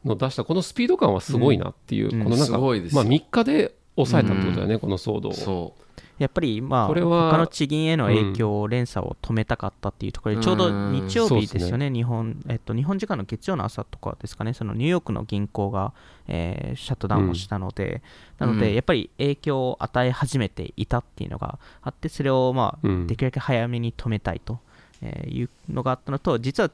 [0.04, 2.24] の出したこのスピード感はすごいなっていう、うん。
[2.24, 5.76] このなんか、まあ、3日で抑えたってことだよね、この騒動を。
[6.18, 15.92] そやっぱりまあ他の地銀への影響、連鎖を止めたかったっていうところで、ちょうど日曜日ですよね、日本えっと、日本時間の月曜の朝とかですかね、そのニューヨークの銀行が、
[16.28, 18.02] えーシャットダウンをしたので、
[18.38, 23.06] なので、うんやっぱり影響を与え始めていたっていうのがあって、それをまあうん。
[23.06, 24.58] できるだけ早めに止めたいと
[25.02, 26.70] えーいうのがあったのと、実は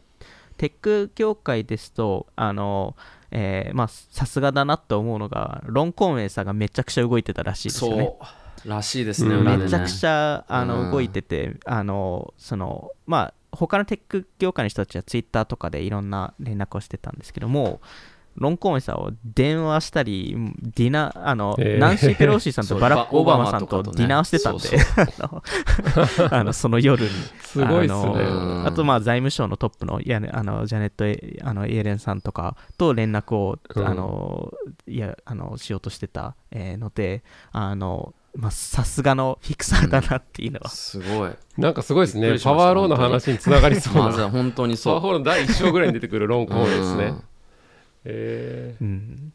[0.57, 2.95] テック業界ですと、あの
[3.31, 8.05] えーまあ、さすがだなと思うのが、ロン・コーンウェイさんがめちゃくちゃ動いてたらしいうですよね。
[8.05, 9.59] そうらしいですね、うん。
[9.61, 17.81] めちゃくちゃあうんの動いてて、あのそのまあ他のテック業界の人たちはツイッターとかでいろんな連絡をしてたんですけども、
[18.37, 21.79] ロン・コーンさんを電話したり、ディナーあの、えー。
[21.79, 24.68] ナンシー・ペロシさんと バラック・オバマさんとディナーしてたんで、
[26.31, 27.11] あのその夜に。
[27.40, 28.62] すごいっすね。
[28.64, 33.87] あと、まあ、財務省のトップのやねあのジャネットエ・あのイエレンさんとかと連絡を、うん。
[33.87, 34.53] あの
[34.87, 37.22] いやあのしようとしてた、えーので、
[37.53, 41.31] あのまあさすがのフィクサーだなっていうのは、すごい。
[41.59, 42.38] なんかすごいですね。
[42.42, 44.05] パワーローの話につながりそうな。
[44.05, 47.05] まずは本当にパワーそローの第1章ぐらいに出てくるロンコーンですね。
[47.05, 47.25] うん。
[48.05, 49.33] えうん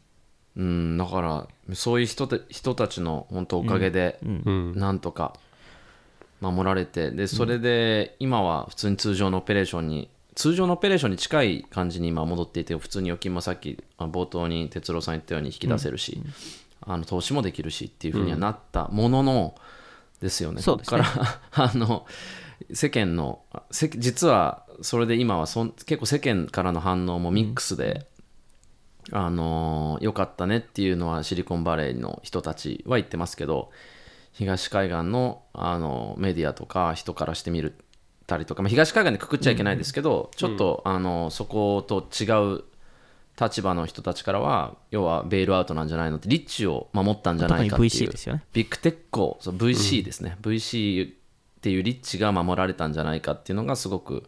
[0.56, 1.20] う、うん、だか
[1.68, 4.36] らそういう人た人たちの本当おかげで、うん。
[4.38, 5.34] ーうんなんとか
[6.40, 16.22] 守られてでそれで今は普通に通常のオペレーションに通常のオペレーションに近い感じに今戻っていて普通に預金もさっきあ冒頭に哲郎さん言ったように引き出せるし、
[16.80, 19.54] あの投資もできるしっていうふうにはなったものの
[20.20, 20.62] ですよね。
[20.62, 21.02] そうですね。
[21.02, 22.06] から あの
[22.72, 28.06] 世間のせ実はそれで今はそん結構世間からの反応もミックスで、
[29.10, 33.70] あの良かったねっていうのはシリコンバレーの人たちは言ってますけど
[34.32, 37.74] 東海岸のあのメディアとか人からしてみる
[38.28, 42.24] たりとか、まあ、東海岸でくくっちゃいけないですけど、ちょっと、あのそこと違
[42.58, 42.64] う
[43.40, 47.90] 立場の人たちからは要はベールアウトなんじゃないのってリッチを守ったんじゃないかっていう。
[47.90, 48.44] VC ですよね。
[48.52, 48.98] ビッグテック
[49.40, 54.24] そう VC ですね、VC っていうリッチが守られたんじゃないかっていうのがすごく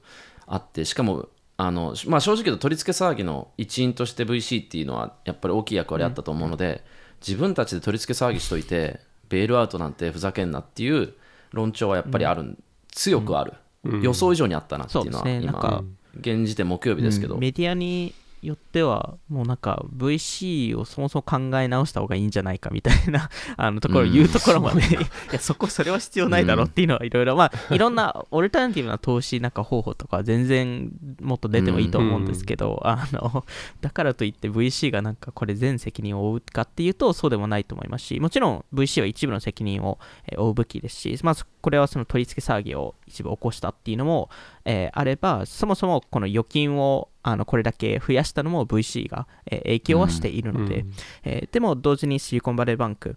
[0.46, 6.84] あってしかもあの、まあ、正直言うと取り付け騒ぎの一員として VC っていうのはやっぱり大きい役割あったと思うので、
[7.20, 11.14] 自分たちで取り付け騒ぎしといてベールアウトなんてふざけんなっていう
[11.52, 12.56] 論調はやっぱりある、
[12.88, 13.54] 強くある、
[14.02, 15.84] 予想以上にあったなっていうのは今か
[16.18, 17.40] 現時点木曜日ですけど、うん。
[17.40, 24.84] メディアによっては、もうなんか VC をそもそも考え直した方がいいんじゃないかみたいな あのところを言うところまで、い
[25.32, 33.44] やそこ、それは必要ないだろうっていうのはいろいろ、まあ、 いろんなオルタナティブな投資なんか方法とかは全然もっと出てもいいと思うんですけど、あの
[33.80, 44.30] だからといって VC がなんかこれ全責任を負うかっていうとそうでもないと思いますし、もちろん VC は一部の責任をえー負うべきですし、まあ、そこれはその取り付け騒ぎを一部起こしたっていうのも、
[44.64, 50.92] えーあれば、そもそもこの預金をあのこれだけ増やしたのも VC が、えー影響はしているので、うん。
[51.24, 53.16] えーでも同時にシリコンバレーバンク、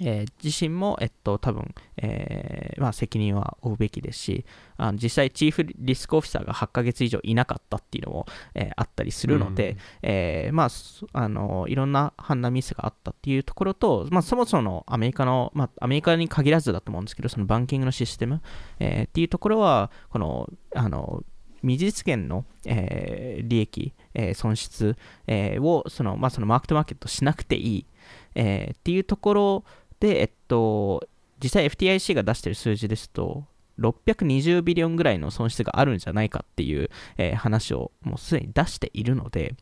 [0.00, 4.44] えー自身も、えっと、多分、えーまあ、責任は負うべきですし、
[4.76, 18.42] あの実際、チーフリスクオフィサーが8ヶ月以上いなかったっていうのも、えーあったりするので、うんえーまあ、そあのいろんな判断ミスがあったっていうところと、まあ、そもそものアメリカの、まあ、アメリカに限らずだと思うんですけど、そのバンキングのシステム、
[18.78, 21.22] えーっていうところは、この、あの、
[21.62, 27.86] 未実現の、えー利益、えー損失、えーをその、まあ、そのマークトマーケットしなくていい、
[28.34, 29.64] えーっていうところ
[30.00, 31.06] で、えっと、
[31.42, 33.44] 実際 FTIC が出している数字ですと、
[33.78, 39.54] 620ビリオンぐらいの損失があるんじゃないかっていう、えー話をもうすでに出しているので、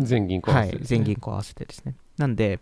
[0.00, 1.94] 全銀行合わはい、せてですね全銀行合わせてですね。
[2.18, 2.60] なんで、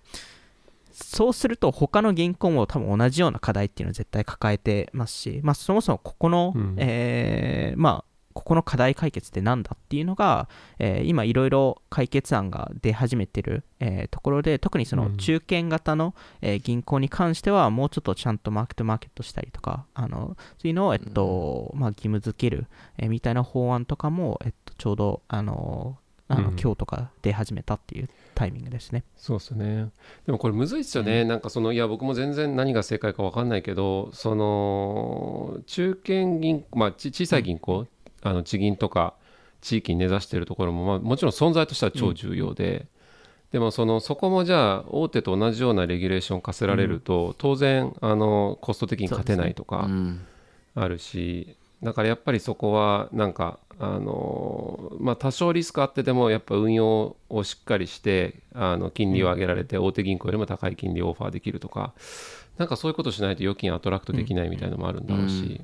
[0.93, 15.17] そうすると他の銀行も多分同じような課題っていうのを絶対抱えてますし、まあ、そもそもここの、うんえーまあ、ここの課題解決ってなんだっていうのが、えー今いろいろ解決案が出始めてる、えーところで特にそのうん。
[15.17, 22.67] 中堅型の、えー銀行に関してはもうちょっとちゃんとマーケットマーケットしたりとかあのそういうのを、えっとまあ、義務付ける、
[22.99, 26.57] えーみたいな法案とかも、えっと、ちょうどあのあの、うん。
[26.59, 29.05] 今日とか出始めたっていうタイミングですね。
[29.15, 29.91] そうですね。
[30.25, 37.87] でもこれむずいですよね、なんかそのいや僕も全然何が正解か分かんないけどその中堅銀まあち小さい銀行、
[38.25, 39.15] あの地銀とか
[39.61, 42.87] 地域に根ざしているところも、まあ、もちろん存在としては超重要で、
[43.53, 50.27] でもそのそこもじゃあ大手と同じようなレギュレーション課せられると、当然あのコスト的に勝てないとか、うん。
[50.75, 61.93] あるしだからやっぱりそこはなんかあのまあ多少リスクあってでもやっぱ運用をしっかりしてあの金利を上げられて大手銀行よりも高い金利をオファーできるとか
[62.59, 65.61] なんかそういうことしないと預金アトラクトできないみたいなのもあるんだろうし、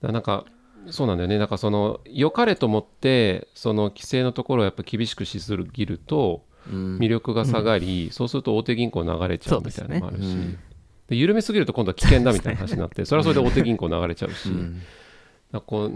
[0.00, 0.44] だからなんか
[0.90, 1.38] そうなんだよね。
[1.38, 6.98] だからその良かれと思ってその規制のところをやっぱ厳しくしすぎるとうん。
[6.98, 10.58] 魅力が下がり、そうすると大手銀行流れちゃうみたいなのもあるし、うん
[11.08, 14.80] で緩めすぎると今度は危険だみたいな話になってそれはそれで大手銀行流れちゃうし、うん。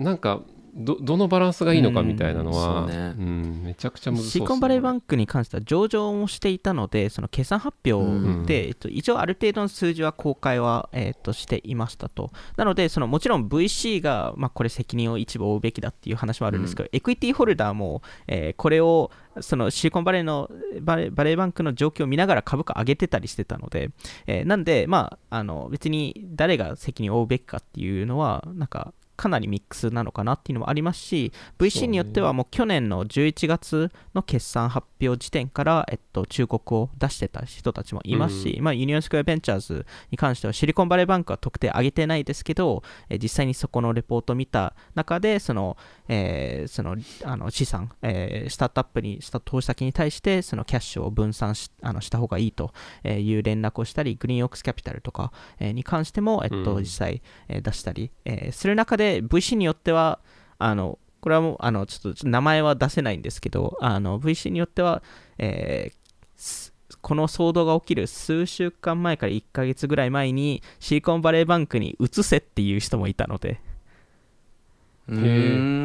[0.03, 0.41] なんか
[0.77, 3.15] どどのバランスがいいのかみたいなのは、うんね。
[3.19, 4.31] うんめちゃくちゃ難しい。
[4.31, 12.31] シリコンバレーバンクに関しては上場もしていたので、その決算発表で、えっと、一応ある程度の数字は公開は、えっと、していましたと。
[12.57, 19.11] なので、そのもちろん VC が、まあ、これ責任を一部負うべきだっていう話もあるんですけど、エクイティホルダーも、えーこれを
[19.41, 23.91] そのシリコンバレーのバレバレーバンクの状況を見ながら株価上げてたりしてたので、
[24.27, 45.77] えーなんで、まあ、あの別に誰が責任を負うべきかっていうのは、なんかかなりミックスなのかなっていうのもありますし、VC によってはもう去年の11月の決算発表時点から、えっと、忠告を出してた人たちもいますし、まあ、ユニオンスクエアベンチャーズに関してはシリコンバレーバンクは特定上げてないですけど、えー実際にそこのレポートを見た中で、その、
[46.09, 52.73] えーそのあの資産、えースタートアップにした投資先に対して、そのキャッシュを分散しあのした方がいいと
[53.05, 56.83] いう連絡をしたり、グリーンオックスキャピタルとか、えーに関しても、えっと、うん。
[56.83, 60.21] 実際、えー出したり、えーする中で VC によっては、
[60.59, 65.03] あのこれはもうあのちょっと名前は出せないんですけど、あの VC によっては、
[65.39, 65.97] えー
[66.37, 73.61] すこの騒動が起きる数週間前から1ヶ月ぐらい前にシリコンバレーバンクに移せっていう人もいたので、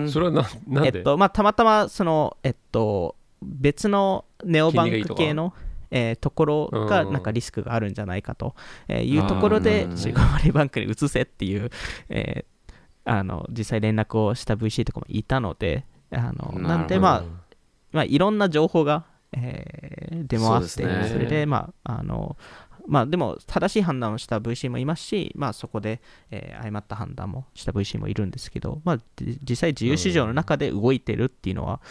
[0.10, 5.54] それはななんで、えっとまあ、たまたまその、えっと、別のネオバンク系の
[5.92, 7.14] えーところがうん。
[7.14, 8.56] なんかリスクがあるんじゃないかと
[8.88, 11.70] えーいうところでシリコンバレーバンクに移せっていう、
[12.10, 12.51] えー
[13.06, 17.42] あの実際連絡をした VC とかもいたのであのなんでまあ
[17.92, 21.20] まあ、いろんな情報が、えー出回って、そね。
[21.20, 22.38] れで、まあ、あの、
[22.88, 31.82] まあ、でも、正しい判断をした VC もいますし、まあ、そこで、えー誤った判断もした VC もいるんですけど、まあ、じ実際、自由市場の中で動いてるっていうのは、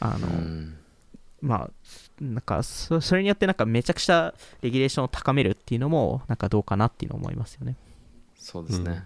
[0.00, 0.76] あの、うん。
[1.40, 1.70] まあ、
[2.20, 7.76] なんかそ、それによって、なんか、めちゃくちゃレギュレーションを高めるっていうのも、なんかどうかなっていうのを思いますよね。
[8.36, 9.02] そうですね、うん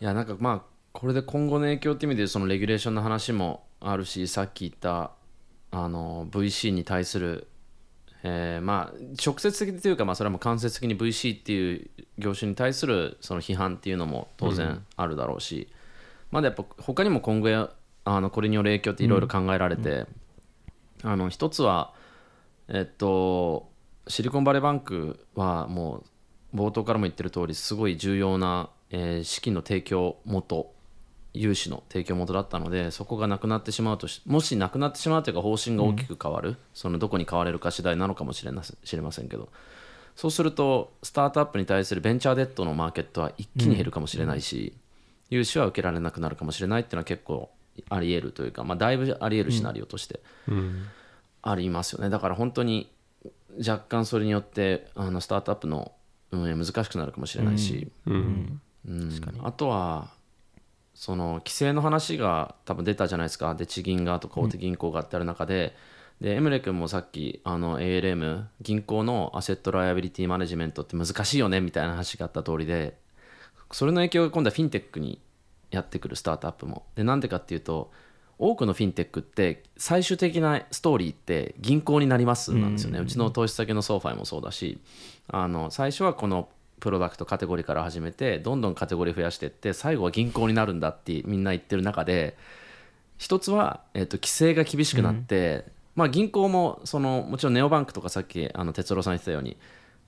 [0.00, 5.12] いやなんかまあこれで今後の影響って意味でそのレギュレーションの話もあるしさっき言った
[5.70, 7.46] あの VC に対する、
[8.22, 15.68] えまあ直接的というかまあそれはもう間接的に VC っていう業種に対するその批判っていうのも当然あるだろうし、
[16.30, 17.70] まだやっぱ他にも今後
[18.04, 20.06] あのこれによる影響っていろいろ考えられて、
[21.02, 21.92] あの一つは
[22.68, 23.70] えっと
[24.08, 26.02] シリコンバレーバンクはも
[26.54, 30.72] う冒頭からも言ってる通りすごい重要な、えー資金の提供元
[31.34, 39.48] 融資の提供元だったのでそこがなくなってしまうとしもしなくなってしまうというか方針が大きく変わる、そのどこに変われるか次第なのかもしれな知れませんけど。
[40.16, 44.72] そうするとスタートアップに対するベンチャーデッドのマーケットは一気に減るかもしれないし、
[45.30, 47.50] 融資は受けられなくなるかもしれないっていうのは結構
[47.88, 50.86] あり得るというか、まあ、だいぶあり得るシナリオとしてうん。
[51.42, 52.10] ありますよね。
[52.10, 52.90] だから本当に
[53.58, 55.92] 若干それによってあのスタートアップの
[56.32, 59.20] 運営難しくなるかもしれないし、うんうん。
[59.42, 60.08] あとは
[60.94, 63.54] その規制の話が多分出たじゃないですか。
[63.54, 65.76] で地銀がとか大手銀行がってある中で、
[66.20, 72.98] でエムレ君もさっきあの ALM 銀行の asset liability management って難しいよねみたいな話があった通りで。
[73.70, 75.20] それの影響が今度はフィンテックに
[75.70, 76.86] やってくるスタートアップも。
[76.94, 77.92] でなんでかっていうと
[78.38, 84.78] 多くのフィンテックって最終的なストーリーって銀行になりますなんですよね、うちの投資先の SoFi もそうだし
[85.26, 86.48] あの最初はこの
[86.80, 92.36] プロダクトカテゴリーから始めてどんどんカテゴリー増やしていって最後は銀行になるんだってみんな言ってる中で
[93.16, 95.64] 一つは、えっと規制が厳しくなって、
[95.96, 99.56] まあ、銀行もそのもちろんネオバンクとかさっきあの哲郎さん言ってたように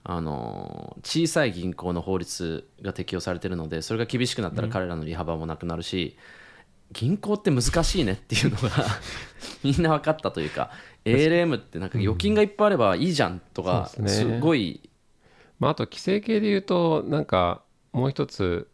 [0.04, 6.16] あの小さい銀行の法律が適用されてるのでそれが厳しくなったら彼らの利幅もなくなるし、
[6.92, 8.70] 銀行って難しいねっていうのが
[9.62, 10.70] みんな分かったというか
[11.04, 14.80] ALM ってなんか預金がいっぱいあればいいじゃんとか、すごい
[15.60, 18.68] まあ、あと規制系で言うとなんかもう一つ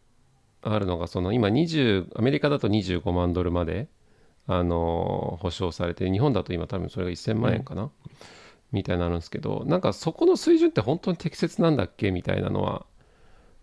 [0.61, 3.87] あるのがその今20アメリカだと25万ドルまで
[4.47, 7.91] あの保証されて日本だと今多分それが1000万円かな、
[8.71, 12.85] みたいになるんですけどなんかそこの水準って本当に適切なんだっけみたいなのは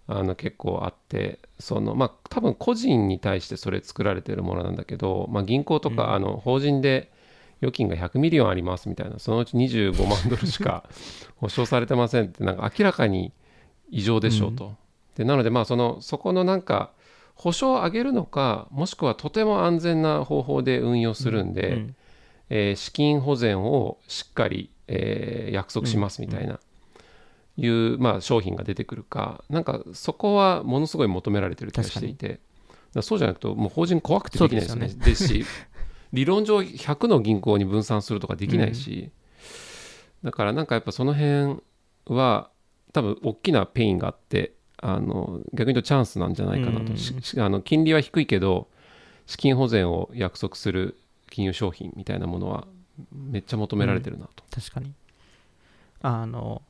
[0.06, 7.10] あの結構あってそのまあ多分個人に対してそれ作られてるものなんだけど、まあ、銀行とか、あの法人で
[7.60, 10.84] 預金が100ミリオンありますみたいなそのうち25万ドルしか
[11.36, 13.32] 保証されてませんってなんか明らかに
[13.90, 14.74] 異常でしょうと。
[15.16, 16.90] でなのでまあそのそこのなんか
[17.34, 21.96] 保証を上げるのかもしくはとても安全な方法で運用するんで、うん
[22.50, 26.58] えー資金保全をしっかり、えー約束しますみたいな、
[27.56, 32.40] いう、まあ、商品が出てくるかなんかそこはものすごい求められてる気がしていて
[32.94, 34.88] らそうじゃなくてもう法人怖くてできないですよね。
[34.88, 35.44] ですし
[36.14, 39.10] 理論上100の銀行に分散するとかできないし、
[40.22, 41.60] だからなんかやっぱその辺
[42.06, 42.50] は
[42.92, 46.92] 多分大きなペインがあってあの逆に言うとチャンスなんじゃないかなと、
[47.42, 48.68] あの金利は低いけど
[49.26, 50.96] 資金保全を約束する
[51.30, 52.66] 金融商品みたいなものは
[53.12, 54.92] めっちゃ求められてるなと、確かに。
[56.00, 56.62] あの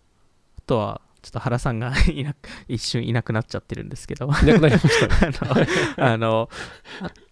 [0.57, 2.35] あとはちょっと原さんがいな
[2.68, 4.27] 一瞬いなくなっちゃってるんですけど。
[4.27, 5.39] いなくなりましたね。
[5.97, 6.51] あの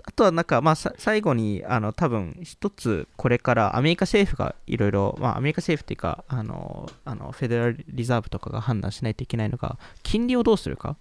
[0.04, 10.96] あとはなんか、まあ、さ最後にあの多分一つこれからアメリカ政府がいろいろ、まあ、アメリカ政府っていうかあのあの Federal Reserve とかが判断しないといけないのが金利をどうするか、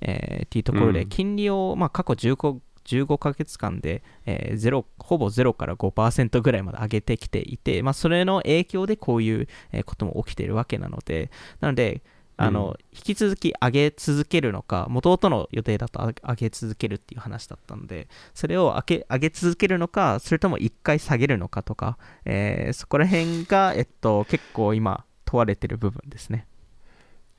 [0.00, 1.08] えーっていうところで、うん。
[1.08, 11.30] 金利を、まあ、過去15 15ヶ月間で、えーゼロほぼ0から5%ぐらいまで上げてきていて、まあ、それの影響でこういうえーことも起きているわけなので
[11.60, 12.02] なので
[12.36, 26.46] あの、うん引き続き上げ続けるのか、もともとの予定だと上げ続けるっていう話だったので、それを上げ上げ続けるのか、それとも1回下げるのかとか、えーそこら辺が、えっと、結構今、問われてる部分ですね。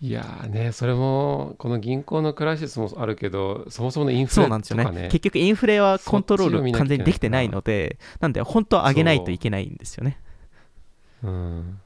[0.01, 5.07] いやーねそれもこの銀行のクライシスもあるけどそもそものインフレそうなんですよとかねね。
[5.07, 10.19] 結局、インフレはコントロール完全にできてないので、なんで、本当は上げないといけないんですよね。
[11.23, 11.79] うん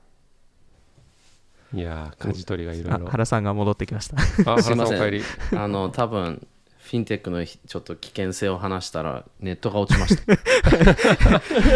[1.74, 3.08] いやー舵取りがいろいろ。
[3.08, 4.54] あ原さんが戻ってきました。
[4.54, 5.24] あすいません原さんお帰り。
[5.58, 6.48] あの多分
[6.80, 10.24] フィンテックのちょっと危険性を話したらネットが落ちました。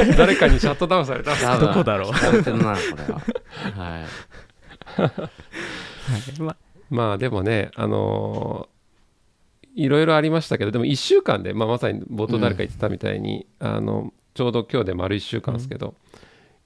[0.18, 1.68] 誰かにシャットダウンされた多分。
[1.68, 2.12] どこだろう。
[2.12, 3.22] 聞かれてるなこれは。
[3.76, 4.02] はい。
[4.96, 6.56] はいま
[6.90, 8.72] まあでもねあのー
[9.76, 15.96] いろいろありましたけどでも1週間で、まあ、まさに冒頭誰か言ってたみたいに、あのちょうど今日で丸1週間ですけど、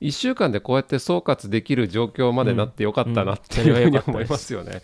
[0.01, 4.81] 1週間でこうやって総括できる状況までなってよかったなっていうふうに思いますよね。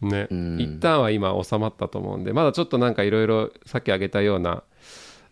[0.00, 0.60] ね、うん。
[0.60, 4.62] 一旦は今収まったと思うんでまだちょっとなんかいろいろさっき挙げたような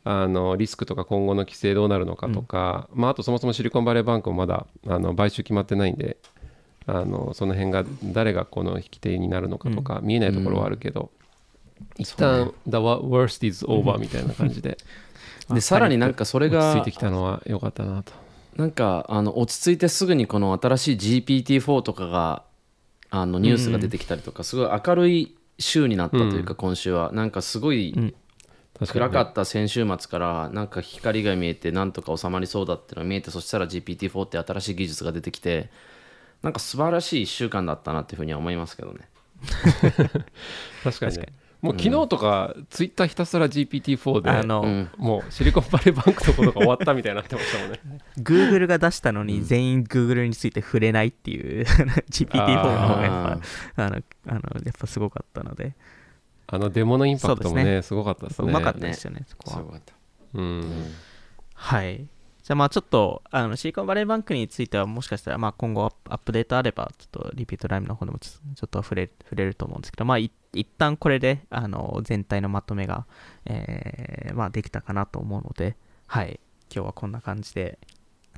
[0.04, 6.16] あのリスクとか今後の規制どうなるのかとか、まあ、あとそもそもシリコンバレーバンクもまだあの買収決まってないんで
[6.86, 11.10] あのその辺が誰がこの引き手になるのかとか見えないところはあるけど、
[11.96, 14.78] 一旦 The worst is over みたいな感じで。
[15.50, 18.12] でさらになんかそれ落ち着いがてきたのは良かったなと。
[18.57, 22.44] なんかあの落ち着いてすぐにこの新しい GPT-4 とかが
[23.11, 28.14] あのニュースが出てきたりとか、すごい明るい週になったというか、今週はなんかすごい
[28.86, 35.70] 暗かった先週末からなんか光が見えてなんとか収まりそうだっていうのが見えてそしたら GPT-4 って新しい技術が出てきて
[36.42, 39.09] なんか素晴らしい1週間だったなっていうふうには思いますけどね。
[40.82, 41.18] 確かに。
[41.18, 47.78] ねもう昨日とかツイッターひたすら GPT-4 であの、うんもうシリコンバレーバンクのことが終わったみたいになってましたもんね。
[48.18, 51.64] Google が出したのに全員 Google について触れないっていう
[52.10, 53.40] GPT-4 のやっ
[53.76, 53.96] ぱあの
[54.26, 55.76] あのやっぱすごかったので、
[56.48, 57.82] あのデモのインパクトもそうね。
[57.82, 58.48] すごかったですね。
[58.48, 59.56] うまかったですよね、そこは。
[59.58, 59.70] そう。
[59.70, 59.94] かった。
[60.34, 60.92] うん。
[61.54, 62.06] はい。
[62.43, 70.32] じゃあまあちょっとあのシリコンバレーバンクについてはもしかしたらまあ今後アップデートあればちょっとリピートライムの方でもちょっと触れ触れると思うんですけどまあ一
[70.76, 73.07] 旦これであの全体のまとめが、
[73.47, 75.76] えーまあできたかなと思うので
[76.07, 76.40] はい。
[76.74, 77.78] 今日はこんな感じで、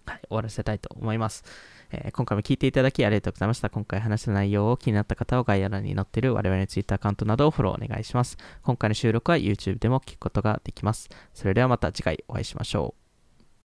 [0.06, 1.44] はい、終わらせたいと思います、
[1.92, 3.70] えー今回も聞いていただきありがとうございました。
[3.70, 8.36] 今回話した内容を気になった方は概要欄に載っている我々の Twitter アカウントなどをフォローお願いします。
[8.62, 11.08] 今回の収録は YouTube でも聞くことができます。
[11.32, 13.03] それではまた次回お会いしましょう。